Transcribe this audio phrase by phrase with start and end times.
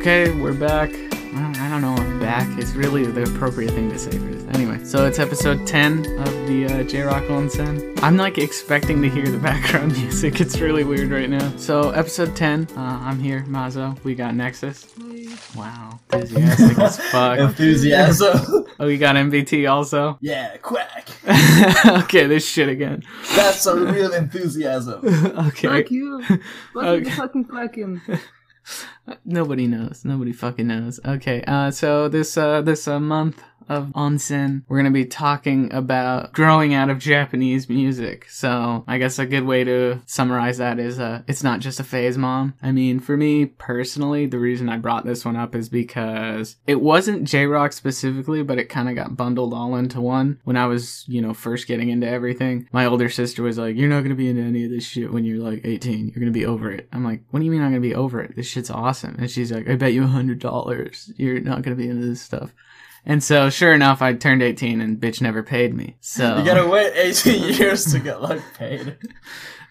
[0.00, 0.90] Okay, we're back.
[1.34, 4.44] I don't know if back is really the appropriate thing to say for this.
[4.56, 7.98] Anyway, so it's episode 10 of the uh, J Rock Onsen.
[8.02, 10.40] I'm like expecting to hear the background music.
[10.40, 11.54] It's really weird right now.
[11.56, 14.02] So, episode 10, uh, I'm here, Mazo.
[14.02, 14.86] We got Nexus.
[15.54, 17.38] Wow, enthusiastic as fuck.
[17.38, 18.66] Enthusiasm.
[18.80, 20.18] Oh, you got MVT also?
[20.22, 21.08] yeah, quack.
[22.04, 23.02] okay, this shit again.
[23.36, 25.04] That's a real enthusiasm.
[25.48, 25.68] okay.
[25.82, 26.22] Fuck you.
[26.24, 26.40] Fuck
[26.84, 27.04] Okay.
[27.10, 28.00] you, fucking fucking.
[29.24, 30.04] Nobody knows.
[30.04, 31.00] Nobody fucking knows.
[31.04, 31.42] Okay.
[31.46, 36.74] Uh, so this uh this uh, month of onsen, we're gonna be talking about growing
[36.74, 38.28] out of Japanese music.
[38.28, 41.84] So I guess a good way to summarize that is uh, it's not just a
[41.84, 42.54] phase, mom.
[42.60, 46.80] I mean, for me personally, the reason I brought this one up is because it
[46.80, 50.66] wasn't J Rock specifically, but it kind of got bundled all into one when I
[50.66, 52.68] was, you know, first getting into everything.
[52.72, 55.24] My older sister was like, "You're not gonna be into any of this shit when
[55.24, 56.08] you're like 18.
[56.08, 58.20] You're gonna be over it." I'm like, "What do you mean I'm gonna be over
[58.20, 58.34] it?
[58.34, 61.76] This shit's awesome." And she's like, "I bet you a hundred dollars you're not gonna
[61.76, 62.52] be into this stuff."
[63.06, 65.96] And so, sure enough, I turned 18 and bitch never paid me.
[66.00, 68.98] So You gotta wait 18 years to get like paid.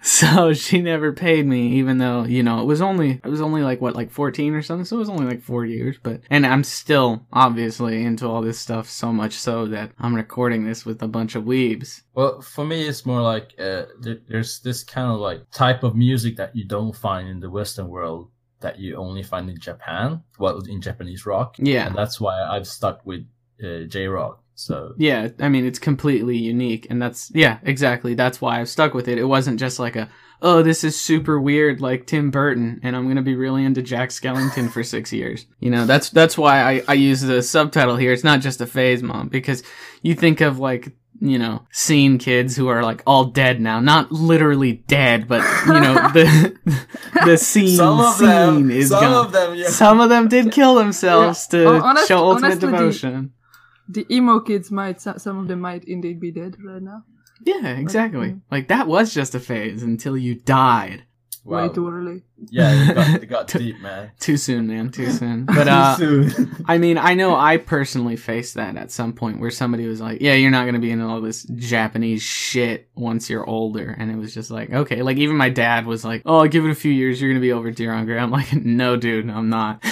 [0.01, 3.63] So she never paid me, even though you know it was only it was only
[3.63, 4.85] like what like fourteen or something.
[4.85, 8.59] So it was only like four years, but and I'm still obviously into all this
[8.59, 12.01] stuff so much so that I'm recording this with a bunch of weebs.
[12.13, 15.95] Well, for me, it's more like uh, there, there's this kind of like type of
[15.95, 18.29] music that you don't find in the Western world
[18.61, 20.23] that you only find in Japan.
[20.37, 21.55] Well, in Japanese rock.
[21.57, 21.87] Yeah.
[21.87, 23.25] And that's why I've stuck with
[23.63, 24.43] uh, J rock.
[24.55, 28.93] So Yeah, I mean it's completely unique, and that's yeah exactly that's why I've stuck
[28.93, 29.17] with it.
[29.17, 30.09] It wasn't just like a
[30.41, 34.09] oh this is super weird like Tim Burton, and I'm gonna be really into Jack
[34.09, 35.45] Skellington for six years.
[35.59, 38.11] You know that's that's why I I use the subtitle here.
[38.11, 39.63] It's not just a phase, mom, because
[40.01, 40.91] you think of like
[41.21, 45.73] you know scene kids who are like all dead now, not literally dead, but you
[45.73, 46.87] know the
[47.25, 49.25] the scene some of scene them, is some gone.
[49.25, 49.69] of them, yeah.
[49.69, 53.33] Some of them did kill themselves to Oh, honest- show ultimate honestly, devotion.
[53.91, 57.03] The emo kids might, some of them might indeed be dead right now.
[57.43, 58.29] Yeah, exactly.
[58.33, 58.41] Mm.
[58.51, 61.05] Like that was just a phase until you died.
[61.43, 61.67] Wow.
[61.67, 62.23] Way too early.
[62.49, 64.11] Yeah, it got, it got deep, man.
[64.19, 64.91] Too soon, man.
[64.91, 65.45] Too soon.
[65.45, 66.65] But uh Too soon.
[66.67, 70.21] I mean, I know I personally faced that at some point where somebody was like,
[70.21, 74.11] "Yeah, you're not going to be into all this Japanese shit once you're older." And
[74.11, 76.75] it was just like, "Okay." Like even my dad was like, "Oh, give it a
[76.75, 79.49] few years, you're going to be over Dir En Grey." I'm like, "No, dude, I'm
[79.49, 79.83] not."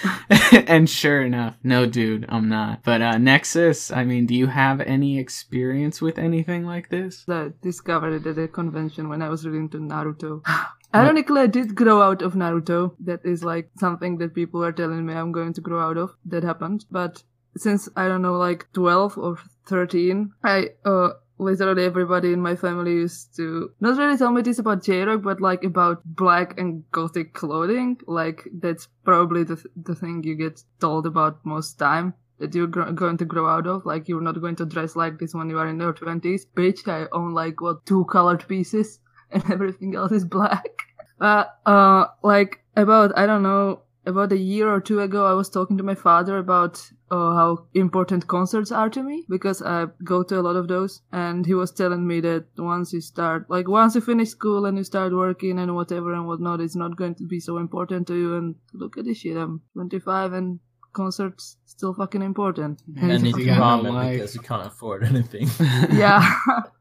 [0.68, 2.82] and sure enough, no, dude, I'm not.
[2.82, 7.24] But uh Nexus, I mean, do you have any experience with anything like this?
[7.28, 10.42] I discovered it at a convention when I was reading to Naruto.
[10.94, 12.94] Ironically, I did grow out of Naruto.
[13.00, 16.16] That is like something that people are telling me I'm going to grow out of.
[16.24, 16.86] That happened.
[16.90, 17.22] But
[17.56, 22.92] since, I don't know, like 12 or 13, I, uh, literally everybody in my family
[22.92, 27.34] used to not really tell me this about J-Rock, but like about black and gothic
[27.34, 27.98] clothing.
[28.06, 32.90] Like that's probably the, the thing you get told about most time that you're gr-
[32.90, 33.84] going to grow out of.
[33.86, 36.46] Like you're not going to dress like this when you are in your twenties.
[36.46, 39.00] Bitch, I own like what two colored pieces,
[39.30, 40.64] and everything else is black.
[41.20, 45.50] Uh, uh, like about I don't know about a year or two ago, I was
[45.50, 46.80] talking to my father about
[47.10, 51.02] uh, how important concerts are to me because I go to a lot of those,
[51.12, 54.78] and he was telling me that once you start, like once you finish school and
[54.78, 58.14] you start working and whatever and whatnot, it's not going to be so important to
[58.14, 58.36] you.
[58.36, 60.60] And look at this shit, I'm 25 and
[60.92, 62.82] concerts still fucking important.
[62.96, 64.12] And and you got ramen life.
[64.12, 65.48] because you can't afford anything.
[65.92, 66.34] yeah,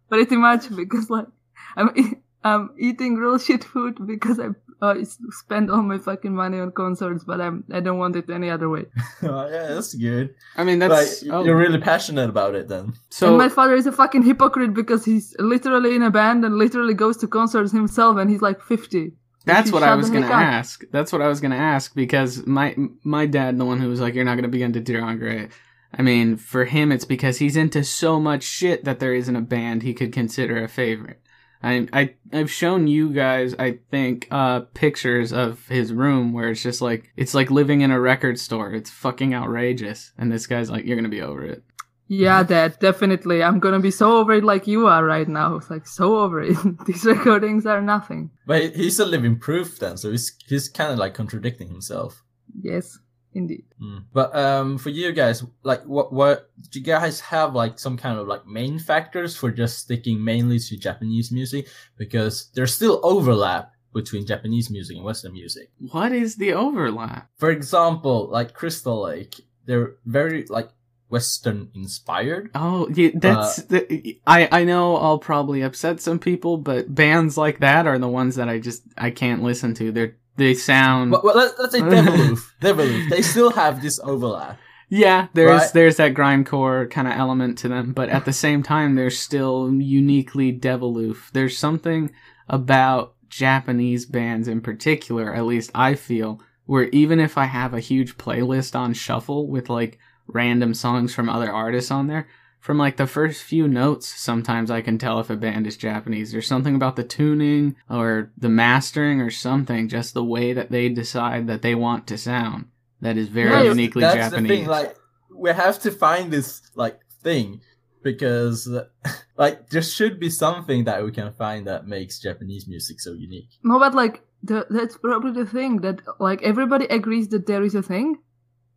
[0.09, 1.27] pretty much because like
[1.75, 4.49] I'm e- I'm eating real shit food because I
[4.81, 4.95] uh,
[5.29, 8.69] spend all my fucking money on concerts, but I'm I don't want it any other
[8.69, 8.85] way.
[9.23, 10.35] oh, yeah, that's good.
[10.55, 12.93] I mean, that's like, oh, you're really passionate about it then.
[13.09, 13.29] so.
[13.29, 16.93] and my father is a fucking hypocrite because he's literally in a band and literally
[16.93, 19.13] goes to concerts himself, and he's like fifty.
[19.45, 20.41] That's what I was gonna heck up.
[20.41, 20.83] ask.
[20.91, 24.13] That's what I was gonna ask because my my dad, the one who was like,
[24.13, 25.49] "You're not gonna be into Dir En Grey."
[25.97, 29.41] I mean, for him, it's because he's into so much shit that there isn't a
[29.41, 31.21] band he could consider a favorite.
[31.63, 36.63] I I I've shown you guys, I think, uh, pictures of his room where it's
[36.63, 38.71] just like it's like living in a record store.
[38.71, 41.63] It's fucking outrageous, and this guy's like, "You're gonna be over it."
[42.09, 43.43] Yeah, Dad, definitely.
[43.43, 45.55] I'm gonna be so over it like you are right now.
[45.55, 46.55] It's like so over it.
[46.85, 48.31] These recordings are nothing.
[48.45, 52.23] But he's a living proof then, so he's he's kind of like contradicting himself.
[52.61, 52.97] Yes,
[53.33, 53.65] indeed.
[53.81, 54.05] Mm.
[54.13, 58.19] But um, for you guys, like, what what do you guys have like some kind
[58.19, 61.67] of like main factors for just sticking mainly to Japanese music?
[61.97, 65.71] Because there's still overlap between Japanese music and Western music.
[65.91, 67.29] What is the overlap?
[67.37, 69.35] For example, like Crystal Lake,
[69.65, 70.69] they're very like
[71.09, 72.51] Western inspired.
[72.53, 77.59] Oh, yeah, that's the, I I know I'll probably upset some people, but bands like
[77.59, 79.91] that are the ones that I just I can't listen to.
[79.91, 82.51] They're they sound Well, well let, let's say Deviloof.
[82.61, 83.09] Deviloof.
[83.09, 84.57] They still have this overlap.
[84.89, 85.73] Yeah, there's Right.
[85.73, 89.69] there's that grindcore kind of element to them, but at the same time, they're still
[89.73, 91.31] uniquely Deviloof.
[91.33, 92.11] There's something
[92.47, 97.81] about Japanese bands in particular, at least I feel, where even if I have a
[97.81, 102.27] huge playlist on shuffle with like random songs from other artists on there,
[102.67, 106.33] from like the first few notes, sometimes I can tell if a band is Japanese.
[106.33, 110.89] There's something about the tuning or the mastering or something, just the way that they
[110.89, 112.65] decide that they want to sound.
[112.99, 114.49] That is very Yeah, uniquely That's Japanese.
[114.49, 114.67] the thing.
[114.67, 114.97] Like
[115.33, 117.61] we have to find this like thing
[118.03, 118.67] because
[119.37, 123.47] like there should be something that we can find that makes Japanese music so unique.
[123.63, 127.75] No, but like the, that's probably the thing that like everybody agrees that there is
[127.75, 128.17] a thing,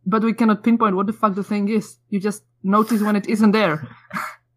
[0.05, 1.97] but we cannot pinpoint what the fuck the thing is.
[2.09, 3.87] You just notice when it isn't there.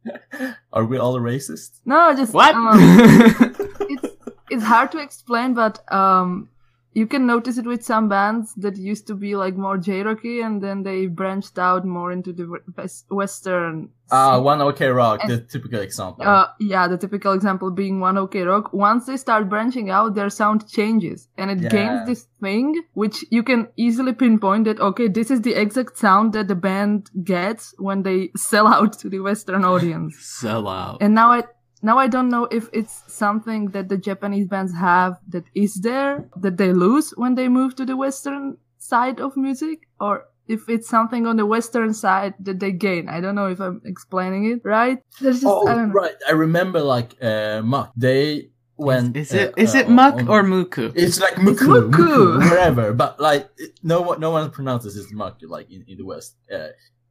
[0.73, 1.81] Are we all racist?
[1.85, 2.55] No, just what?
[2.55, 2.77] um,
[3.81, 4.17] it's
[4.51, 6.51] it's hard to explain, but um,
[6.95, 10.63] you can notice it with some bands that used to be like more J-rocky, and
[10.63, 12.47] then they branched out more into the
[12.77, 13.91] west- western.
[14.11, 14.45] Ah, scene.
[14.45, 16.27] one OK Rock, And- the typical example.
[16.27, 18.73] Uh, yeah, the typical example being one OK Rock.
[18.73, 21.71] Once they start branching out, their sound changes and it Yeah.
[21.71, 26.33] gains this thing which you can easily pinpoint that, okay, this is the exact sound
[26.35, 30.17] that the band gets when they sell out to the Western audience.
[30.21, 30.99] Sell out.
[31.01, 31.45] And now I,
[31.85, 36.29] now I don't know if it's something that the Japanese bands have that is there,
[36.45, 40.89] that they lose when they move to the Western side of music, or if it's
[40.89, 43.09] something on the Western side that they gain.
[43.09, 44.99] I don't know if I'm explaining it right.
[45.21, 45.95] There's just, oh, I don't know.
[45.95, 46.17] right.
[46.27, 47.93] I remember like uh, MUCC.
[47.97, 49.17] They went.
[49.17, 50.93] Is it uh, is it uh, muck on- or muku?
[50.97, 51.91] It's like muku, muku.
[51.93, 52.93] muku, wherever.
[52.93, 53.49] But like
[53.83, 56.37] no one, no one pronounces it muck like in, in the West.
[56.51, 56.69] Uh,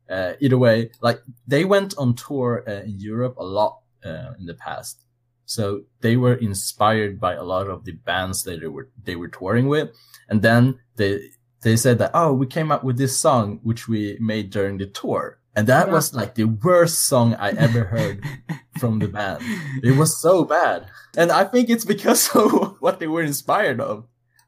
[0.09, 4.45] uh, either way, like they went on tour uh, in Europe a lot uh, in
[4.45, 5.03] the past,
[5.45, 9.27] so they were inspired by a lot of the bands that they were they were
[9.29, 9.89] touring with,
[10.29, 11.19] and then they
[11.61, 14.85] they said that oh we came up with this song which we made during the
[14.87, 15.93] tour, and that Yeah.
[15.93, 18.23] was like the worst song I ever heard
[18.79, 19.41] from the band.
[19.83, 20.87] It was so bad.
[21.15, 24.05] And I think it's because of what they were inspired of.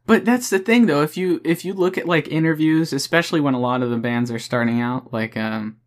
[0.07, 3.53] But that's the thing though, if you if you look at like interviews, especially when
[3.55, 5.77] a lot of the bands are starting out, like um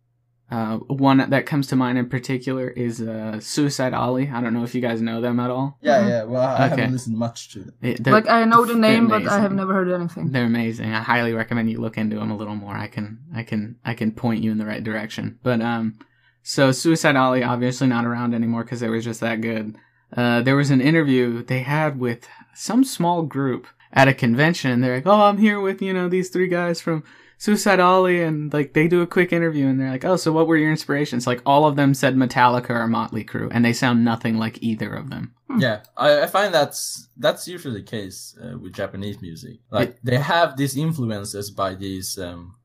[0.51, 4.29] uh one that comes to mind in particular is uh Suicide Ali.
[4.33, 5.77] I don't know if you guys know them at all.
[5.81, 6.09] Yeah, Mhm.
[6.09, 6.23] yeah.
[6.23, 6.69] Well, I Okay.
[6.81, 7.73] haven't listened much to them.
[7.81, 10.31] It- Like I know the name, but I have never heard anything.
[10.31, 10.91] They're amazing.
[10.93, 12.75] I highly recommend you look into them a little more.
[12.75, 15.37] I can, I can, I can point you in the right direction.
[15.43, 15.99] But um,
[16.41, 19.75] so Suicide Ali obviously not around anymore because they were just that good.
[20.17, 24.83] Uh, there was an interview they had with some small group at a convention, and
[24.83, 27.03] they're like, "Oh, I'm here with you know these three guys from
[27.39, 30.45] Suicide Ali," and like they do a quick interview, and they're like, "Oh, so what
[30.45, 34.05] were your inspirations?" Like all of them said Metallica or Motley Crue, and they sound
[34.05, 35.33] nothing like either of them.
[35.47, 35.59] Hmm.
[35.59, 39.59] Yeah, I, I find that's that's usually the case uh, with Japanese music.
[39.71, 42.55] Like they have these influences by these um,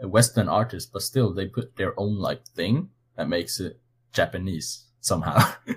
[0.00, 3.80] Western artists, but still they put their own like thing that makes it
[4.12, 5.52] Japanese somehow.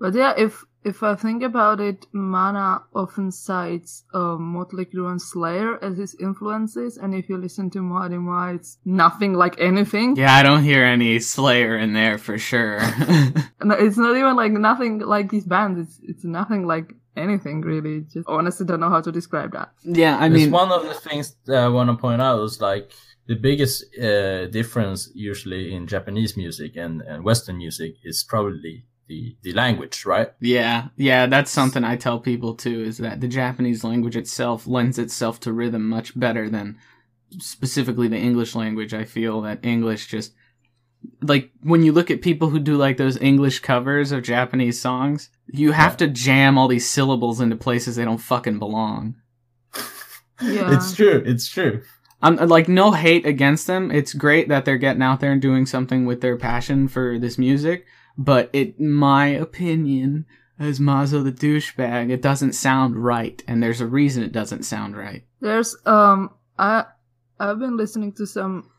[0.00, 5.20] But yeah, if if I think about it, Mana often cites uh, Motley Crue and
[5.20, 10.16] Slayer as his influences, and if you listen to Marima, it's nothing like anything.
[10.16, 12.80] Yeah, I don't hear any Slayer in there for sure.
[13.62, 15.78] No, it's not even like nothing like these bands.
[15.78, 18.06] It's it's nothing like anything really.
[18.12, 19.68] Just honestly don't know how to describe that.
[19.84, 22.60] yeah, I It's mean, one of the things that I want to point out is
[22.60, 22.90] like
[23.26, 29.36] the biggest uh, difference usually in Japanese music and, and Western music is probably the,
[29.42, 30.28] the language, right?
[30.40, 35.00] yeah, yeah, that's something I tell people too is that the Japanese language itself lends
[35.00, 36.78] itself to rhythm much better than
[37.38, 38.94] specifically the English language.
[38.94, 40.32] I feel that English just
[41.22, 45.28] like when you look at people who do like those English covers of Japanese songs,
[45.48, 49.16] you have to jam all these syllables into places they don't fucking belong.
[50.42, 50.74] Yeah.
[50.74, 51.22] It's true.
[51.26, 51.82] It's true.
[52.22, 53.90] I'm uh, like no hate against them.
[53.90, 57.36] It's great that they're getting out there and doing something with their passion for this
[57.36, 57.84] music,
[58.16, 60.26] but it my opinion
[60.58, 64.96] as Mazo the douchebag, it doesn't sound right and there's a reason it doesn't sound
[64.96, 65.24] right.
[65.40, 66.84] There's um I
[67.38, 68.70] I've been listening to some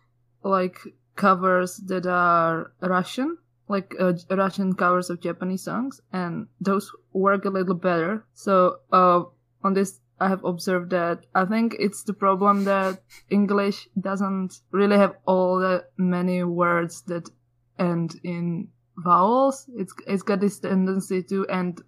[0.43, 0.79] like
[1.15, 7.49] covers that are Russian, like uh, Russian covers of Japanese songs, and those work a
[7.49, 8.25] little better.
[8.33, 9.23] So uh
[9.63, 14.97] on this I have observed that I think it's the problem that English doesn't really
[14.97, 17.27] have all the many words that
[17.79, 18.67] end in
[19.03, 19.69] vowels.
[19.75, 21.81] It's it's got this tendency to end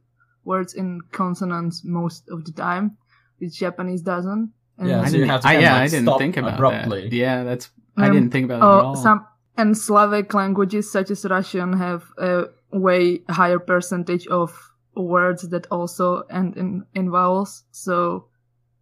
[0.43, 2.97] words in consonants most of the time,
[3.39, 4.51] which Japanese doesn't.
[4.77, 6.53] And Yeah, I so you didn't, have to I, yeah, like, I didn't think about
[6.55, 7.01] abruptly.
[7.09, 7.13] that.
[7.15, 8.95] Yeah, that's I Um, didn't think about it at Oh, all.
[8.95, 14.49] some and Slavic languages such as Russian have a way higher percentage of
[14.95, 17.63] words that also end in, in vowels.
[17.71, 18.25] So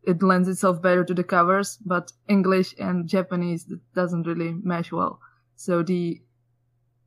[0.03, 5.19] it lends itself better to the covers, but English and Japanese doesn't really mesh well.
[5.55, 6.21] So the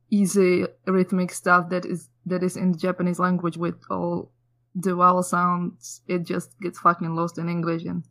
[0.09, 4.31] easy rhythmic stuff that is that is in the Japanese language with all
[4.75, 8.03] the vowel sounds, it just gets fucking lost in English and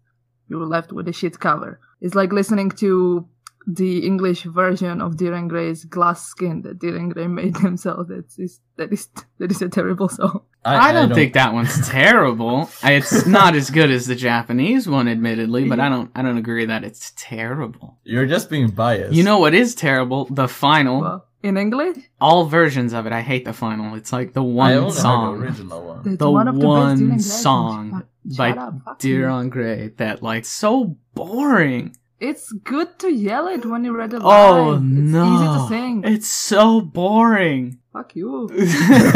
[0.49, 1.81] you're left with a shit cover.
[2.01, 3.29] It's like listening to
[3.67, 8.09] the English version of Dir En Grey's Glass Skin that Dir En Grey made themselves.
[8.09, 9.09] That is that is
[9.39, 10.43] that is a terrible song.
[10.67, 12.71] I, don't, think that one's terrible.
[12.83, 16.65] It's not as good as the Japanese one, admittedly, but I don't I don't agree
[16.67, 17.99] that it's terrible.
[18.05, 19.13] You're just being biased.
[19.13, 20.25] You know what is terrible?
[20.27, 21.01] The final.
[21.01, 23.13] Well, in English, All versions of it.
[23.13, 23.95] I hate the final.
[23.95, 25.39] It's like the I one only heard song.
[25.41, 26.03] the original one.
[26.07, 28.05] it's The one of the one best song
[28.39, 28.99] by up, fuck
[29.51, 31.95] Gray that like so boring.
[32.29, 34.83] It's good to yell it when you read it Oh live.
[34.83, 35.23] no.
[35.25, 36.03] It's easy to sing.
[36.15, 37.79] It's so boring.
[37.93, 38.49] Fuck you.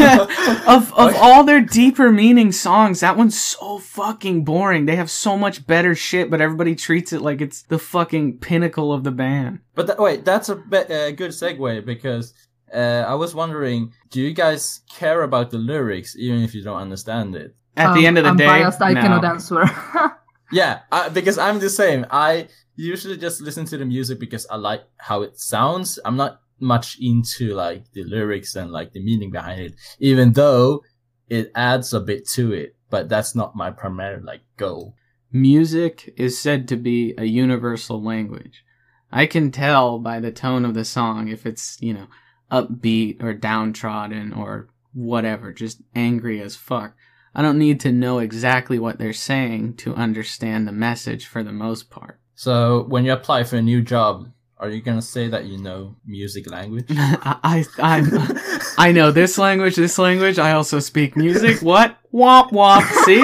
[0.66, 4.86] of of all their deeper meaning songs, that one's so fucking boring.
[4.86, 8.92] They have so much better shit, but everybody treats it like it's the fucking pinnacle
[8.92, 9.60] of the band.
[9.74, 12.34] But th- wait, that's a be- uh, good segue because
[12.72, 16.80] uh, I was wondering, do you guys care about the lyrics even if you don't
[16.80, 17.54] understand it?
[17.76, 19.00] At the Um, end of the I'm day, biased, I no.
[19.02, 19.64] cannot answer.
[20.50, 22.06] Yeah, I, because I'm the same.
[22.10, 22.48] I
[22.84, 25.98] usually just listen to the music because I like how it sounds.
[26.04, 30.82] I'm not much into like the lyrics and like the meaning behind it, even though
[31.28, 32.76] it adds a bit to it.
[32.90, 34.94] But that's not my primary like goal.
[35.30, 38.64] Music is said to be a universal language.
[39.12, 42.06] I can tell by the tone of the song if it's, you know,
[42.50, 46.94] upbeat or downtrodden or whatever, just angry as fuck.
[47.34, 51.52] I don't need to know exactly what they're saying to understand the message for the
[51.52, 52.20] most part.
[52.38, 55.96] So when you apply for a new job, are you gonna say that you know
[56.06, 56.86] music language?
[56.90, 57.64] I, I,
[57.98, 58.38] I'm,
[58.78, 60.38] I know this language, this language.
[60.38, 61.60] I also speak music.
[61.62, 61.98] What?
[62.14, 62.84] Womp womp.
[63.02, 63.16] See?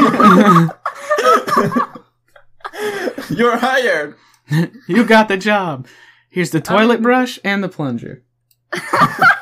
[3.37, 4.17] You're hired.
[4.89, 5.87] you got the job.
[6.29, 8.25] Here's the toilet brush and the plunger.
[8.73, 9.37] I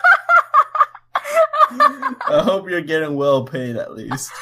[2.44, 4.32] hope you're getting well paid at least.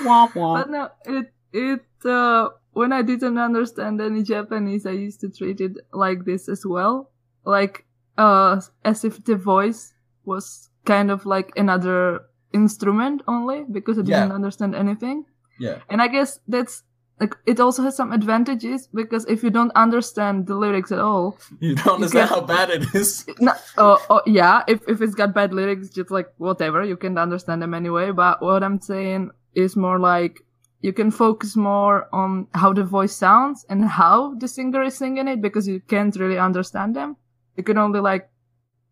[0.00, 0.64] Womp womp.
[0.64, 5.60] but no, it it uh when I didn't understand any Japanese, I used to treat
[5.60, 7.10] it like this as well,
[7.44, 7.84] like
[8.18, 9.92] uh as if the voice
[10.24, 12.20] was kind of like another
[12.52, 14.34] instrument only because I didn't Yeah.
[14.34, 15.24] understand anything.
[15.58, 15.78] Yeah.
[15.88, 16.82] And I guess that's
[17.20, 21.38] like it also has some advantages because if you don't understand the lyrics at all,
[21.60, 23.24] You don't understand get- how bad it is.
[23.40, 27.16] no, uh, oh yeah, if if it's got bad lyrics, just like whatever, you can
[27.18, 28.10] understand them anyway.
[28.10, 30.40] But what I'm saying is more like
[30.82, 35.28] you can focus more on how the voice sounds and how the singer is singing
[35.28, 37.16] it because you can't really understand them.
[37.56, 38.28] You can only like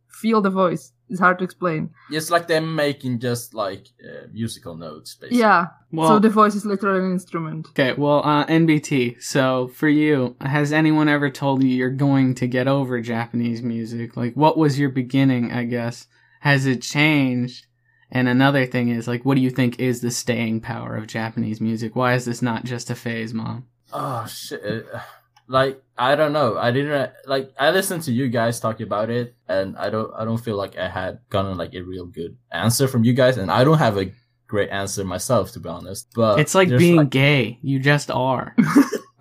[0.08, 0.92] feel the voice.
[1.08, 1.90] It's hard to explain.
[2.12, 5.40] It's like them making just like uh, musical notes, basically.
[5.40, 5.66] Yeah.
[5.90, 7.66] Well, so the voice is literally an instrument.
[7.70, 7.94] okay.
[7.94, 9.20] Well, uh, NBT.
[9.20, 14.16] So for you, has anyone ever told you you're going to get over Japanese music?
[14.16, 15.50] Like, what was your beginning?
[15.50, 16.06] I guess
[16.40, 17.66] has it changed?
[18.12, 21.60] And another thing is, like, what do you think is the staying power of Japanese
[21.60, 21.94] music?
[21.94, 23.66] Why is this not just a phase, mom?
[23.92, 24.86] Oh shit!
[24.92, 25.00] Uh,
[25.48, 26.56] Like I don't know.
[26.56, 27.52] I didn't like.
[27.58, 30.12] I listened to you guys talk about it, and I don't.
[30.14, 33.36] I don't feel like I had gotten like a real good answer from you guys,
[33.36, 34.12] and I don't have a
[34.46, 36.06] great answer myself, to be honest.
[36.14, 37.58] But It's like there's, being gay.
[37.62, 38.54] You just are.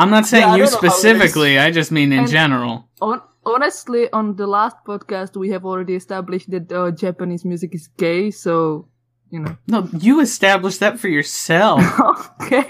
[0.00, 0.94] I'm not saying I you don't know how it is.
[0.94, 1.58] specifically.
[1.58, 2.88] I just mean in And- general.
[3.00, 3.22] Hon-
[3.54, 8.30] honestly, on the last podcast, we have already established that uh, Japanese music is gay,
[8.30, 8.88] so,
[9.30, 9.56] you know.
[9.66, 11.82] No, you established that for yourself,
[12.42, 12.64] okay.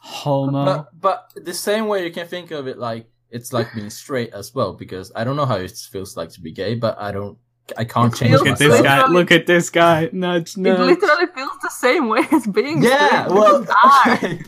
[0.00, 0.64] homo.
[0.64, 4.32] But but the same way you can think of it like it's like being straight
[4.32, 7.10] as well because I don't know how it feels like to be gay, but I
[7.12, 7.38] don't
[7.76, 9.06] I can't It change feels Look at like- this guy.
[9.08, 10.10] Look at this guy.
[10.12, 13.34] Nudge, It literally feels the same way as being Yeah, straight.
[13.40, 13.66] well,
[14.06, 14.40] okay.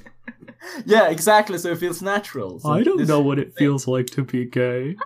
[0.85, 1.58] Yeah, exactly.
[1.58, 2.58] So it feels natural.
[2.61, 4.96] So I don't this- know what it feels like to be gay.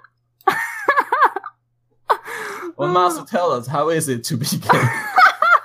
[2.77, 4.89] Well, Master, tell us how is it to be gay?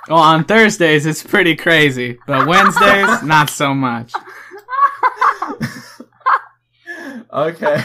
[0.08, 4.12] Well, on Thursdays it's pretty crazy, but Wednesdays not so much.
[7.32, 7.82] okay,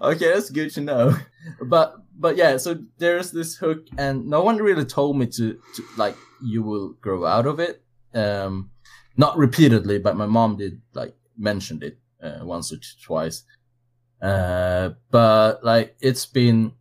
[0.00, 1.16] okay, that's good to know.
[1.60, 5.82] But but yeah, so there's this hook, and no one really told me to, to
[5.96, 7.82] like you will grow out of it.
[8.14, 8.70] Um,
[9.16, 13.42] not repeatedly, but my mom did like mentioned it uh, once or twice.
[14.22, 16.72] Uh, but like it's been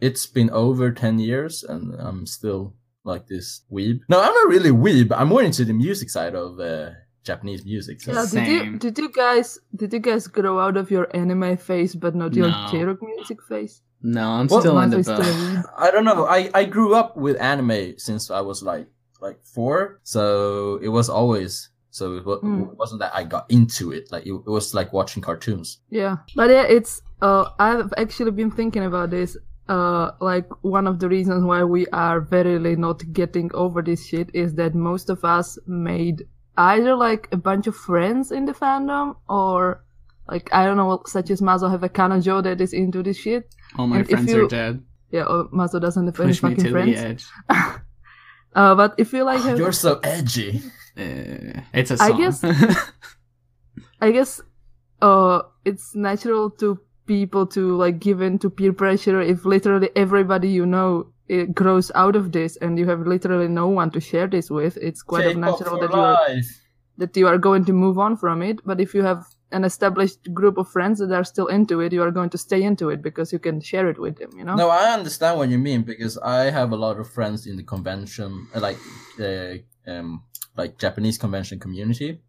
[0.00, 2.74] it's been over ten years, and I'm still
[3.04, 4.00] like this weeb.
[4.08, 5.12] No, I'm not really weeb.
[5.12, 6.90] I'm more into the music side of uh,
[7.24, 8.00] Japanese music.
[8.00, 8.12] So.
[8.12, 11.94] Yeah, did you did you guys did you guys grow out of your anime phase
[11.96, 12.68] but not your No.
[12.70, 13.82] J-rock music phase?
[14.00, 15.26] No, I'm Well, still Mine into is both.
[15.26, 16.26] still- I don't know.
[16.26, 18.86] I, I grew up with anime since I was like
[19.20, 22.72] like four, so it was always So it, wa- Mm.
[22.72, 24.12] it wasn't that I got into it.
[24.12, 25.78] Like it, it was like watching cartoons.
[25.90, 27.02] Yeah, but yeah, it's.
[27.22, 29.36] Uh, I've actually been thinking about this.
[29.68, 34.30] Uh, like one of the reasons why we are verily not getting over this shit
[34.34, 36.24] is that most of us made
[36.56, 39.84] either like a bunch of friends in the fandom or
[40.28, 43.54] like I don't know, such as Mazo have a kanojo that is into this shit.
[43.76, 44.82] All my And friends you- are dead.
[45.10, 46.94] Yeah, or Mazo doesn't have any Push me fucking to friends.
[47.00, 47.26] the edge.
[48.54, 50.62] Uh, but if you like, have, You're so edgy.
[50.98, 52.14] Uh, it's a I song.
[52.14, 52.44] I guess-
[54.00, 54.40] I guess
[55.00, 60.48] uh it's natural to people to like give in to peer pressure if literally everybody
[60.48, 64.26] you know it grows out of this and you have literally no one to share
[64.26, 66.18] this with it's quite of natural for that you are
[66.98, 68.58] that you are going to move on from it.
[68.64, 72.02] But if you have an established group of friends that are still into it you
[72.02, 74.56] are going to stay into it because you can share it with them you know?
[74.56, 77.62] No, I understand what you mean because I have a lot of friends in the
[77.62, 78.78] convention, uh, like
[79.20, 79.54] uh,
[79.90, 80.22] um,
[80.58, 82.20] like Japanese convention community,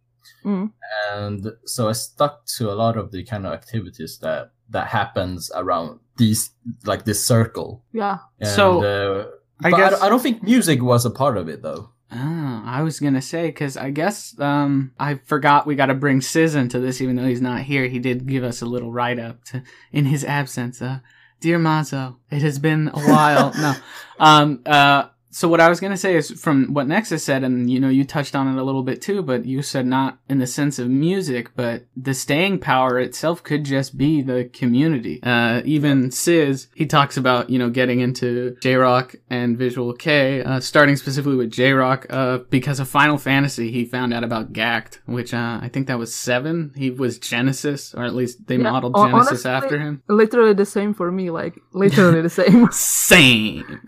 [0.45, 0.71] Mm.
[1.11, 5.51] and so I stuck to a lot of the kind of activities that that happens
[5.55, 6.51] around these
[6.85, 7.83] like this circle.
[7.91, 9.25] yeah And, So, uh,
[9.65, 11.89] I but guess- I, don't- I don't think music was a part of it though.
[12.11, 16.21] Oh, I was gonna say because I guess um I forgot we got to bring
[16.21, 17.87] Sizz into this, even though he's not here.
[17.87, 20.81] He did give us a little write up to in his absence.
[20.81, 20.99] Uh,
[21.39, 23.53] dear Mazo, it has been a while.
[23.63, 23.73] no,
[24.19, 27.79] um, uh, so what I was gonna say is from what Nexus said, and you
[27.79, 30.47] know you touched on it a little bit too, but you said not in the
[30.47, 35.21] sense of music, but the staying power itself could just be the community.
[35.23, 40.41] Uh, even Sizz, he talks about you know getting into J Rock and Visual Kei,
[40.43, 44.51] uh, starting specifically with J Rock, uh, because of Final Fantasy, he found out about
[44.53, 46.73] Gackt, which uh, I think that was seven.
[46.75, 50.01] He was Genesis, or at least they Yeah, modeled Genesis honestly- after him.
[50.07, 53.81] literally the same for me like literally the same Same.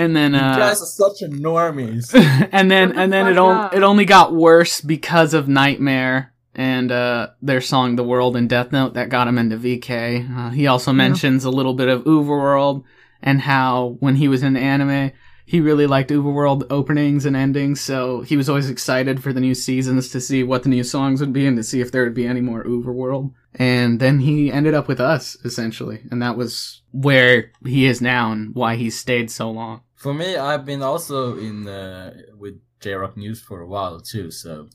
[0.00, 2.14] And then you uh, guys are such normies.
[2.52, 6.32] and then the and then it fuck on, it only got worse because of Nightmare
[6.54, 10.36] and uh, their song "The World" in Death Note that got him into VK.
[10.36, 12.84] Uh, he also mentions a little bit of Overworld
[13.22, 15.12] and how when he was in anime,
[15.44, 17.80] he really liked Overworld openings and endings.
[17.80, 21.20] So he was always excited for the new seasons to see what the new songs
[21.20, 23.34] would be and to see if there would be any more Overworld.
[23.56, 28.32] And then he ended up with us essentially, and that was where he is now
[28.32, 29.82] and why he stayed so long.
[30.00, 34.30] For me, I've been also in uh, with J Rock News for a while too.
[34.30, 34.68] So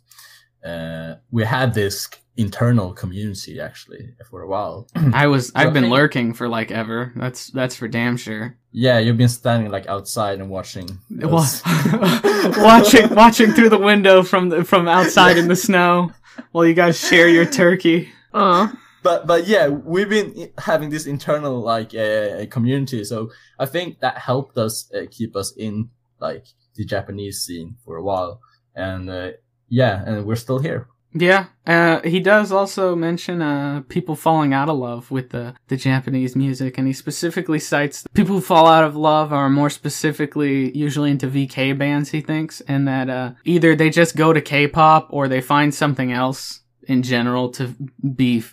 [0.64, 2.08] uh, we had this
[2.38, 4.88] internal community actually for a while.
[5.14, 5.94] I was I've been Okay.
[5.94, 7.12] lurking for like ever.
[7.16, 8.58] That's that's for damn sure.
[8.72, 11.00] yeah, you've been standing like outside and watching.
[11.10, 11.62] Wa- us.
[12.58, 16.12] watching watching through the window from the, from outside in the snow
[16.52, 18.10] while you guys share your turkey.
[18.34, 18.68] uh
[19.06, 23.04] but but yeah, we've been having this internal like uh, community.
[23.04, 27.98] So I think that helped us uh, keep us in like the Japanese scene for
[27.98, 28.42] a while.
[28.76, 29.32] And uh,
[29.70, 30.88] yeah, and we're still here.
[31.18, 35.78] Yeah, uh, he does also mention uh, people falling out of love with the, the
[35.78, 40.78] Japanese music, and he specifically cites people who fall out of love are more specifically
[40.78, 45.08] usually into VK bands, he thinks, and that uh, either they just go to K-pop
[45.10, 47.74] or they find something else in general to
[48.16, 48.44] be,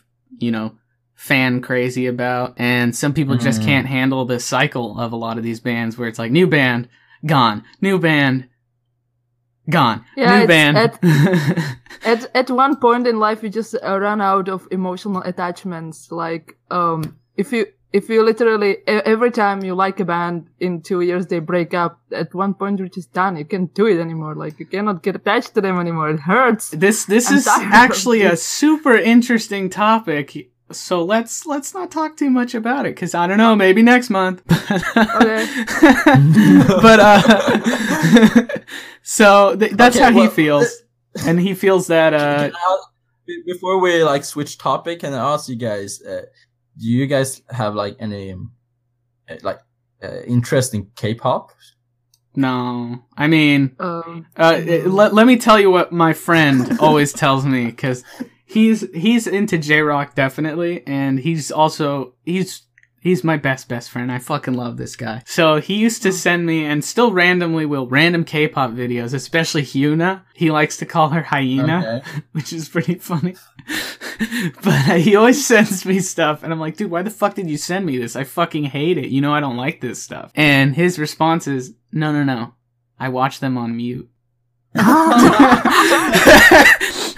[0.43, 0.73] you know,
[1.15, 2.55] fan crazy about.
[2.59, 3.65] And some people just Mhm.
[3.65, 6.89] can't handle the cycle of a lot of these bands where it's like new band,
[7.25, 8.49] gone, new band,
[9.71, 10.77] gone, Yeah, new it's band.
[12.05, 16.57] at at one point in life you just uh, run out of emotional attachments like
[16.71, 21.01] um if you if you literally e- every time you like a band in two
[21.03, 24.35] years they break up at one point you're just done you can't do it anymore
[24.35, 28.23] like you cannot get attached to them anymore it hurts This this I'm is actually
[28.23, 30.49] a super interesting topic.
[30.71, 34.09] So let's let's not talk too much about it because I don't know, maybe next
[34.09, 34.41] month.
[35.21, 35.45] Okay.
[36.87, 37.21] but uh,
[39.03, 40.83] so th- that's Okay, how he well, feels,
[41.27, 42.79] and he feels that uh, I-
[43.47, 46.01] before we like switch topic, and I ask you guys?
[46.03, 46.23] Uh,
[46.79, 48.53] do you guys have like any um,
[49.29, 49.61] uh, like
[50.03, 51.53] uh, interest in K-pop?
[52.35, 57.13] no, I mean, um uh, it- let let me tell you what my friend always
[57.13, 58.05] tells me because
[58.47, 62.63] he's he's into J Rock definitely, and he's also he's
[63.03, 64.11] he's my best best friend.
[64.11, 65.23] I fucking love this guy.
[65.27, 66.13] So he used to oh.
[66.13, 70.23] send me and still randomly will random K-pop videos, especially Hyuna.
[70.35, 72.23] He likes to call her hyena, Okay.
[72.33, 73.35] which is pretty funny.
[74.63, 77.59] but he always sends me stuff, and I'm like, dude, why the fuck did you
[77.59, 78.17] send me this?
[78.17, 79.09] I fucking hate it.
[79.09, 80.33] You know I don't like this stuff.
[80.35, 82.55] And his response is, no, no, no.
[82.99, 84.09] I watch them on mute.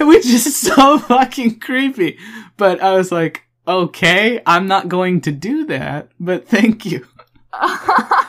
[0.00, 2.18] Which is so fucking creepy.
[2.56, 7.06] But I was like, okay, I'm not going to do that, but thank you.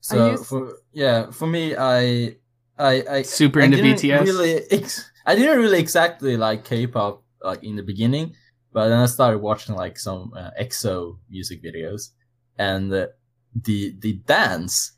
[0.00, 2.36] So used- for yeah, for me, I
[2.78, 4.24] I I Super I into BTS.
[4.24, 8.34] Really, ex- I didn't really exactly like K-pop like in the beginning,
[8.72, 12.10] but then I started watching like some uh, EXO music videos,
[12.58, 13.06] and uh,
[13.54, 14.92] the the dance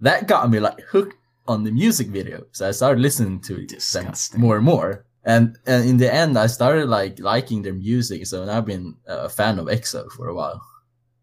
[0.00, 1.16] that got me like hooked
[1.48, 2.44] on the music video.
[2.52, 4.40] So I started listening to it Disgusting.
[4.40, 5.04] more and more.
[5.24, 8.26] And and in the end, I started like liking their music.
[8.26, 10.60] So now I've been a fan of EXO for a while.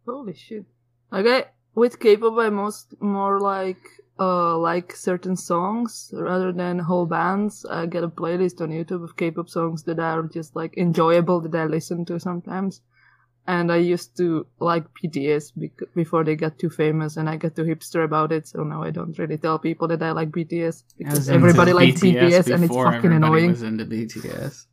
[0.06, 0.66] Holy shit.
[1.14, 3.82] Okay, with K-pop, I most more like
[4.20, 7.66] uh like certain songs rather than whole bands.
[7.66, 11.56] I get a playlist on YouTube of K-pop songs that are just like enjoyable that
[11.56, 12.82] I listen to sometimes.
[13.48, 17.56] And I used to like BTS bec- before they got too famous, and I got
[17.56, 18.48] too hipster about it.
[18.48, 22.54] So now I don't really tell people that I like BTS because everybody likes BTS,
[22.54, 23.50] and it's fucking annoying.
[23.50, 24.68] Was into BTS.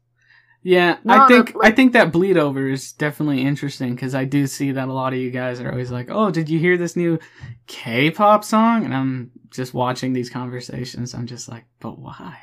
[0.62, 4.24] Yeah, No, I think like- I think that bleed over is definitely interesting because I
[4.24, 6.76] do see that a lot of you guys are always like, "Oh, did you hear
[6.76, 7.18] this new
[7.68, 11.14] K-pop song?" And I'm just watching these conversations.
[11.14, 12.36] I'm just like, "But why?"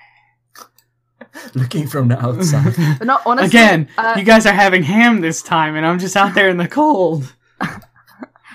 [1.56, 2.76] Looking from the outside.
[3.00, 6.16] But no, honestly, Again, uh, you guys are having ham this time, and I'm just
[6.16, 7.34] out there in the cold.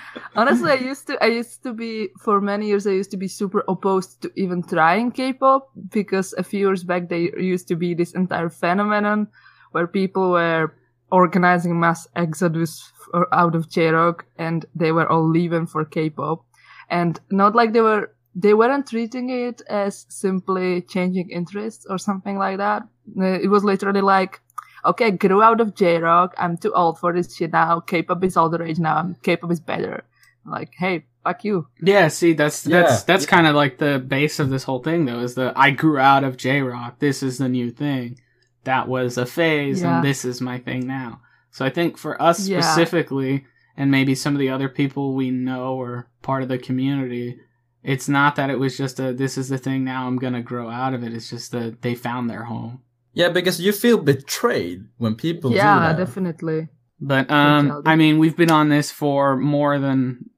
[0.35, 3.27] Honestly, I used to I used to be for many years I used to be
[3.27, 7.93] super opposed to even trying K-pop because a few years back there used to be
[7.93, 9.27] this entire phenomenon
[9.71, 10.73] where people were
[11.11, 16.45] organizing mass exodus f- out of J-rock and they were all leaving for K-pop
[16.89, 22.37] and not like they were they weren't treating it as simply changing interests or something
[22.37, 22.83] like that.
[23.19, 24.41] Uh, It was literally like
[24.83, 26.33] okay, I grew out of J-Rock.
[26.39, 27.81] I'm too old for this shit now.
[27.81, 29.13] K-pop is all the rage now.
[29.21, 30.03] K-pop is better.
[30.43, 31.67] Like, hey, fuck you.
[31.83, 35.05] Yeah, see, that's Yeah, that's that's kind of like the base of this whole thing,
[35.05, 35.19] though.
[35.19, 36.97] Is the I grew out of J Rock.
[36.97, 38.17] This is the new thing.
[38.63, 39.97] That was a phase, Yeah.
[39.97, 41.21] and this is my thing now.
[41.51, 42.61] So I think for us Yeah.
[42.61, 43.45] specifically,
[43.77, 47.37] and maybe some of the other people we know or part of the community,
[47.83, 50.07] it's not that it was just a this is the thing now.
[50.07, 51.13] I'm gonna grow out of it.
[51.13, 52.81] It's just that they found their home.
[53.13, 55.97] yeah, because you feel betrayed when people do yeah, that.
[55.97, 56.69] definitely.
[56.99, 60.29] But um, I mean, we've been on this for more than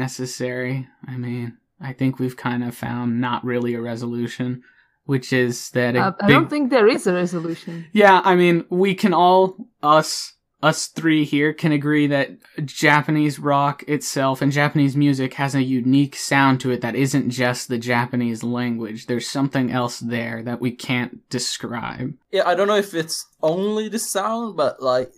[0.00, 0.88] necessary.
[1.06, 4.62] I mean, I think we've kind of found not really a resolution,
[5.04, 7.86] which is that a Uh, I big- don't think there is a resolution.
[7.92, 12.30] yeah, I mean, we can all us us three here can agree that
[12.64, 17.68] Japanese rock itself and Japanese music has a unique sound to it that isn't just
[17.68, 19.06] the Japanese language.
[19.06, 22.14] There's something else there that we can't describe.
[22.32, 25.12] Yeah, I don't know if it's only the sound, but like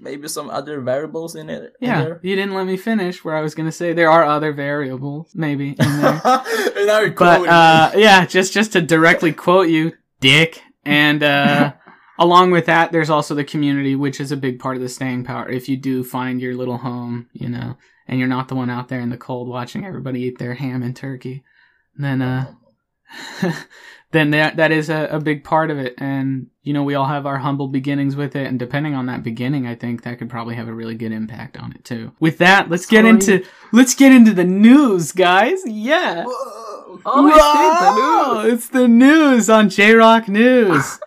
[0.00, 1.74] maybe some other variables in it.
[1.80, 2.20] in Yeah, there.
[2.22, 5.32] you didn't let me finish where I was going to say there are other variables
[5.34, 6.20] maybe in there.
[7.16, 11.72] But uh, yeah, just just to directly quote you, Dick, and uh,
[12.18, 15.24] along with that, there's also the community, which is a big part of the staying
[15.24, 15.48] power.
[15.48, 17.76] If you do find your little home, you know,
[18.08, 20.82] and you're not the one out there in the cold watching everybody eat their ham
[20.82, 21.44] and turkey,
[21.96, 22.52] then uh,
[24.12, 25.94] then that that is a, a big part of it.
[25.98, 29.22] And you know, we all have our humble beginnings with it, and depending on that
[29.22, 32.12] beginning, I think that could probably have a really good impact on it too.
[32.20, 33.10] With that, let's get Sorry.
[33.10, 35.60] into let's get into the news, guys.
[35.66, 36.24] Yeah.
[36.26, 37.00] Whoa.
[37.04, 38.54] Oh, shit, the news.
[38.54, 40.98] It's the news on J Rock News.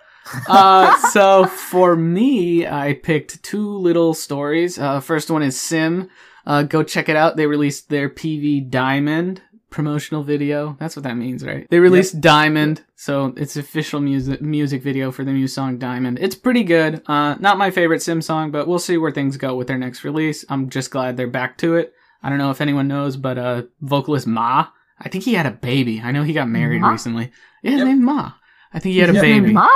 [0.47, 4.77] Uh, so for me, I picked two little stories.
[4.79, 6.09] Uh, first one is Sim.
[6.45, 7.35] Uh, go check it out.
[7.35, 10.75] They released their PV Diamond promotional video.
[10.79, 11.67] That's what that means, right?
[11.69, 16.17] They released Diamond, so it's official music music video for the new song Diamond.
[16.19, 17.03] It's pretty good.
[17.05, 20.03] Uh, not my favorite Sim song, but we'll see where things go with their next
[20.03, 20.43] release.
[20.49, 21.93] I'm just glad they're back to it.
[22.23, 24.67] I don't know if anyone knows, but uh, vocalist Ma,
[24.99, 26.01] I think he had a baby.
[26.03, 26.89] I know he got married Ma?
[26.89, 27.31] recently.
[27.61, 27.87] Yeah, his Yep.
[27.87, 28.31] name Ma.
[28.73, 29.21] I think he had a Yep.
[29.21, 29.53] baby.
[29.53, 29.69] Ma?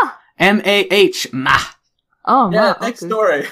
[0.43, 1.58] M A H Ma.
[2.25, 2.86] Oh, Yeah, Ma.
[2.88, 3.10] next okay.
[3.10, 3.45] story.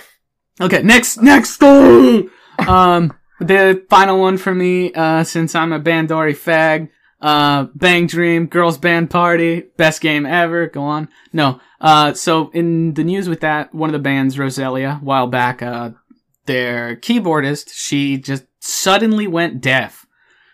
[0.59, 2.29] Okay, next next story.
[2.67, 6.89] um, the final one for me, uh, since I'm a Bandori fag.
[7.21, 10.65] Uh, Bang Dream, Girls Band Party, best game ever.
[10.67, 11.07] Go on.
[11.31, 11.59] No.
[11.79, 15.61] Uh, so in the news with that, one of the bands, Roselia, a while back,
[15.61, 15.91] uh,
[16.47, 20.00] their keyboardist, she just suddenly went deaf.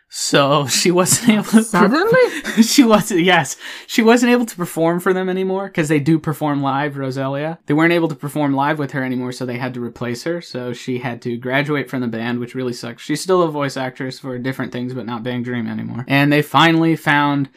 [0.10, 1.63] So she wasn't able to.
[1.63, 2.41] Suddenly?
[2.63, 3.58] she wasn't yes.
[3.88, 7.58] She wasn't able to perform for them anymore because they do perform live roselia.
[7.65, 10.41] They weren't able to perform live with her anymore so they had to replace her.
[10.41, 13.04] So she had to graduate from the band which really sucks.
[13.04, 16.06] She's still a voice actress for different things but not bang dream anymore.
[16.08, 17.50] And they finally found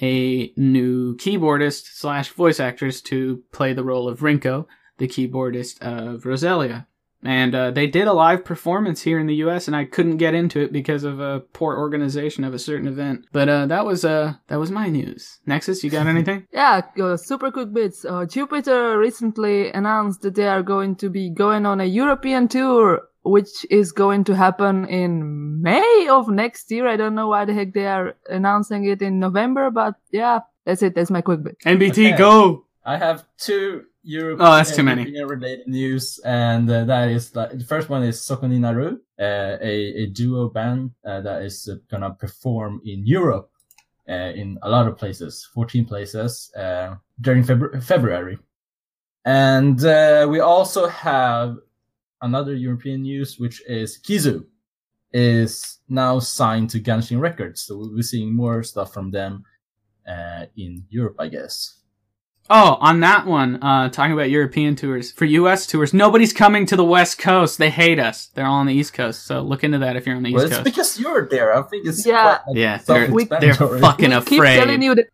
[0.00, 4.66] a new keyboardist slash voice actress to play the role of rinko
[4.98, 6.86] the keyboardist of roselia
[7.24, 9.66] and uh, they did a live performance here in the U.S.
[9.66, 13.26] and I couldn't get into it because of a poor organization of a certain event.
[13.32, 15.38] But uh, that was uh, that was my news.
[15.46, 16.46] Nexus, you got anything?
[16.52, 18.04] Yeah, uh, super quick bits.
[18.04, 23.02] Uh, Jupiter recently announced that they are going to be going on a European tour,
[23.22, 26.86] which is going to happen in May of next year.
[26.86, 30.82] I don't know why the heck they are announcing it in November, but yeah, that's
[30.82, 30.94] it.
[30.94, 31.58] That's my quick bit.
[31.66, 32.16] NBT, Okay.
[32.16, 32.64] go!
[32.84, 34.38] I have two Europe.
[34.40, 35.04] Oh, that's too many.
[35.22, 39.74] related news, and uh, that is like the first one is Sokoni Naru, uh, a
[40.02, 43.50] a duo band uh, that is uh, gonna perform in Europe,
[44.08, 48.38] uh, in a lot of places, fourteen places, uh, during Febru- February,
[49.26, 51.58] and uh, we also have
[52.22, 54.46] another European news, which is Kizu
[55.12, 59.44] is now signed to Ganshin Records, so we'll be seeing more stuff from them
[60.08, 61.77] uh, in Europe, I guess.
[62.50, 65.12] Oh, on that one, uh, talking about European tours.
[65.12, 67.58] For US tours, nobody's coming to the West Coast.
[67.58, 68.26] They hate us.
[68.34, 69.24] They're all on the East Coast.
[69.26, 70.64] So look into that if you're on the Well, East it's Coast.
[70.64, 71.54] because you're there.
[71.54, 72.22] I think it's Yeah.
[72.22, 73.06] quite, like, yeah, they're,
[73.40, 74.82] they're fucking We keep telling afraid.
[74.82, 75.06] you that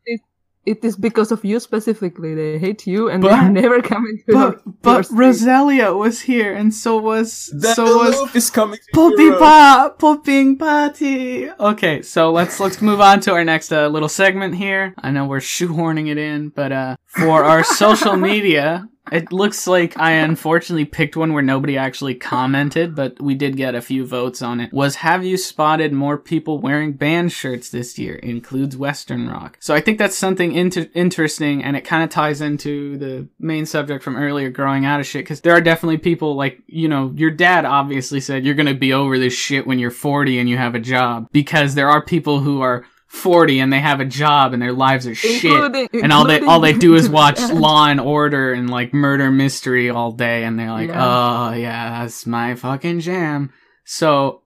[0.67, 2.35] it, it is because of you specifically.
[2.35, 5.19] They hate you and But- they're never coming to But your- but your.
[5.21, 9.39] Roselia was here, and so was The so was is coming to Poppy Europe.
[9.41, 11.51] Pa Popping Party.
[11.51, 14.95] Okay, so let's let's move on to our next uh, little segment here.
[14.99, 19.99] I know we're shoehorning it in, but uh, for our social media, it looks like
[19.99, 24.41] I unfortunately picked one where nobody actually commented, but we did get a few votes
[24.41, 24.73] on it.
[24.73, 28.17] Was have you spotted more people wearing band shirts this year?
[28.17, 29.59] Includes Western rock.
[29.61, 33.67] So I think that's something inter- interesting, and it kind of ties into the main
[33.67, 35.25] subject from earlier, growing out of shit.
[35.25, 38.93] Because there are definitely people like you know your dad obviously said you're gonna be
[38.93, 41.29] over this shit when you're 40 and you have a job.
[41.31, 45.07] Because there are people who are 40 and they have a job and their lives
[45.07, 47.41] are shit Including- and all they all they do is watch.
[47.53, 51.05] Law and Order and like murder mystery all day, and they're like, Yeah.
[51.51, 53.51] "Oh yeah, that's my fucking jam."
[53.85, 54.43] So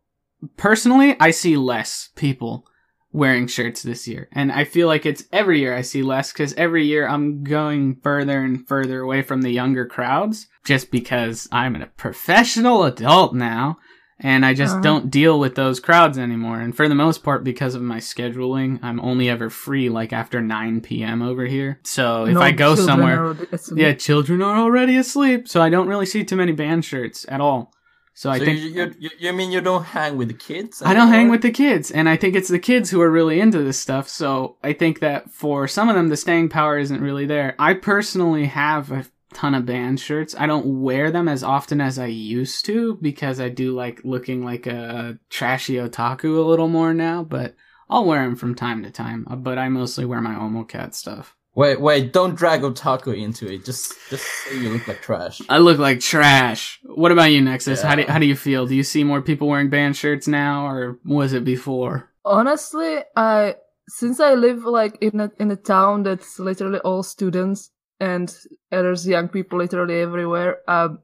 [0.56, 2.64] personally, I see less people
[3.10, 6.52] wearing shirts this year, and I feel like it's every year I see less because
[6.54, 11.74] every year I'm going further and further away from the younger crowds, just because I'm
[11.74, 13.78] a professional adult now.
[14.20, 14.82] And I just Uh-huh.
[14.82, 16.58] don't deal with those crowds anymore.
[16.60, 20.40] And for the most part, because of my scheduling, I'm only ever free like after
[20.40, 21.22] 9 p.m.
[21.22, 21.78] over here.
[21.84, 23.36] So if No I go somewhere,
[23.76, 25.46] yeah, children are already asleep.
[25.46, 27.72] So I don't really see too many band shirts at all.
[28.12, 30.82] So I think you, you, you, you mean you don't hang with the kids?
[30.84, 33.38] I don't hang with the kids, and I think it's the kids who are really
[33.38, 34.08] into this stuff.
[34.08, 37.54] So I think that for some of them, the staying power isn't really there.
[37.60, 40.34] I personally have a ton of band shirts.
[40.38, 44.44] I don't wear them as often as I used to because I do like looking
[44.44, 47.24] like a trashy otaku a little more now.
[47.24, 47.54] But
[47.90, 49.26] I'll wear them from time to time.
[49.30, 51.34] Uh, But I mostly wear my Omocat stuff.
[51.54, 52.12] Wait, wait!
[52.12, 53.64] Don't drag otaku into it.
[53.64, 55.40] Just, just say you look like trash.
[55.48, 56.78] I look like trash.
[56.84, 57.82] What about you, Nexus?
[57.82, 58.66] How do how do you feel?
[58.66, 62.10] Do you see more people wearing band shirts now, or was it before?
[62.24, 63.56] Honestly, I
[63.88, 68.34] since I live like in a in a town that's literally all students and
[68.70, 70.58] there's young people literally everywhere.
[70.68, 71.00] Um,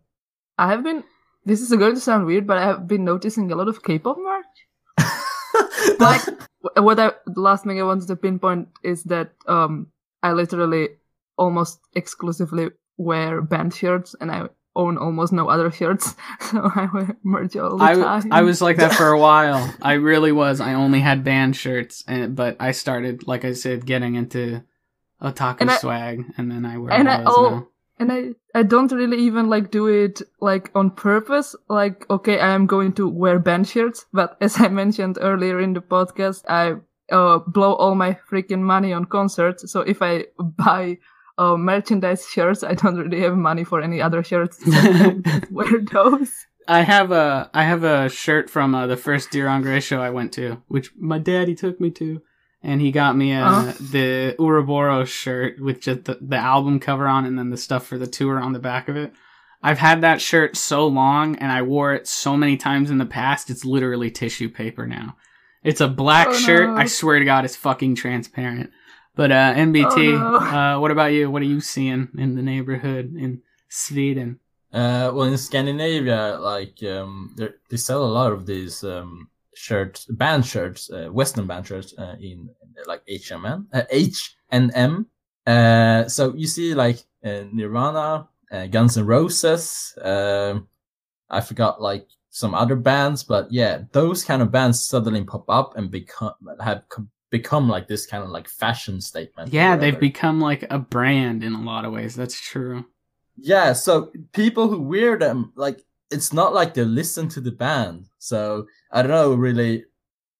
[0.58, 1.04] I have been.
[1.44, 4.16] This is going to sound weird, but I have been noticing a lot of K-pop
[4.18, 4.46] merch.
[5.98, 6.22] Like
[6.62, 9.88] wh- what I the last thing I wanted to pinpoint is that um
[10.22, 10.88] I literally
[11.36, 17.16] almost exclusively wear band shirts and I own almost no other shirts, so I wear
[17.22, 18.32] merch all the I, time.
[18.32, 19.72] I was like that for a while.
[19.80, 20.60] I really was.
[20.60, 24.64] I only had band shirts, and but I started, like I said, getting into
[25.24, 27.66] otaku And I- swag, and then I wear and I oh now.
[28.00, 28.20] and I
[28.54, 31.56] I don't really even like do it like on purpose.
[31.68, 35.72] Like okay, I am going to wear band shirts, but as I mentioned earlier in
[35.74, 36.76] the podcast, I
[37.12, 39.70] uh blow all my freaking money on concerts.
[39.72, 40.26] So if I
[40.64, 40.98] buy
[41.36, 44.62] uh, merchandise shirts, I don't really have money for any other shirts.
[44.64, 46.30] So wear those.
[46.68, 50.00] I have a I have a shirt from uh, the first Dir En Grey show
[50.00, 52.22] I went to, which my daddy took me to,
[52.64, 53.72] and he got me uh, Uh-huh.
[53.92, 57.98] the Uroboros shirt with just the, the album cover on, and then the stuff for
[57.98, 59.12] the tour on the back of it.
[59.62, 63.06] I've had that shirt so long, and I wore it so many times in the
[63.06, 63.48] past.
[63.50, 65.16] It's literally tissue paper now.
[65.62, 66.68] It's a black Oh, shirt.
[66.68, 66.76] no.
[66.76, 68.70] I swear to God, it's fucking transparent.
[69.16, 70.36] But uh, NBT, Oh, no.
[70.36, 71.30] uh, what about you?
[71.30, 74.40] What are you seeing in the neighborhood in Sweden?
[74.72, 77.34] Uh, well, in Scandinavia, like um,
[77.70, 82.16] they sell a lot of these um, shirts, band shirts, uh, Western band shirts, uh,
[82.20, 82.48] in
[82.86, 85.06] like HMN, uh, H and M.
[85.46, 89.96] Uh, so you see like uh, Nirvana, uh, Guns N' Roses.
[90.00, 90.68] Um,
[91.30, 95.76] I forgot like some other bands, but yeah, those kind of bands suddenly pop up
[95.76, 96.82] and become have
[97.30, 99.52] become like this kind of like fashion statement.
[99.52, 102.14] Yeah, they've become like a brand in a lot of ways.
[102.14, 102.84] That's true.
[103.36, 105.84] Yeah, so people who wear them, like,
[106.14, 108.08] it's not like they listen to the band.
[108.18, 109.84] So I don't know really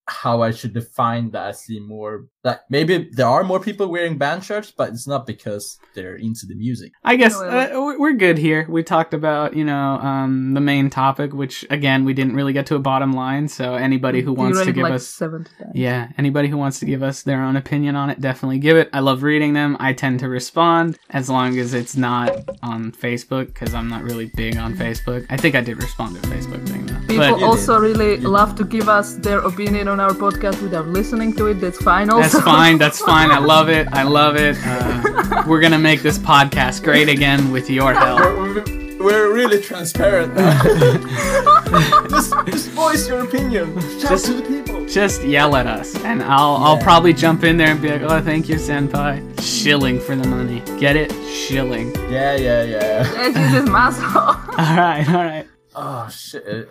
[0.06, 4.18] how I should define that I see more like maybe there are more people wearing
[4.18, 6.92] band shirts, but it's not because they're into the music.
[7.02, 8.66] I guess uh, we- we're good here.
[8.68, 12.66] We talked about, you know, um, the main topic, which again we didn't really get
[12.66, 13.48] to a bottom line.
[13.48, 15.72] So anybody who wants to give like us, seven times.
[15.74, 18.90] yeah, anybody who wants to give us their own opinion on it, definitely give it.
[18.92, 19.76] I love reading them.
[19.80, 22.30] I tend to respond as long as it's not
[22.62, 25.24] on Facebook because I'm not really big on Facebook.
[25.30, 27.00] I think I did respond to a Facebook thing though.
[27.06, 31.32] People but also really love to give us their opinion on our podcast without listening
[31.34, 31.54] to it.
[31.60, 32.10] That's fine.
[32.10, 32.78] Also, that's fine.
[32.78, 33.30] That's fine.
[33.30, 33.86] I love it.
[33.92, 34.56] I love it.
[34.64, 38.18] Uh, we're gonna make this podcast great again with your help.
[38.20, 38.64] We're,
[38.98, 40.62] we're really transparent now.
[42.08, 43.80] just, just voice your opinion.
[44.00, 44.84] Shout Just- to the people.
[44.86, 48.20] just yell at us and I'll I'll probably jump in there and be like, "Oh,
[48.20, 50.60] thank you, senpai." Shilling for the money.
[50.80, 51.12] Get it?
[51.28, 51.94] Shilling.
[52.10, 53.12] Yeah, yeah, yeah.
[53.14, 54.20] Yeah, she's this asshole.
[54.58, 55.46] All right, all right.
[55.76, 56.68] Oh shit.